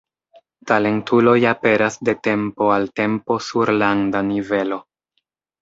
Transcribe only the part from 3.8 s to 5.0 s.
landa nivelo.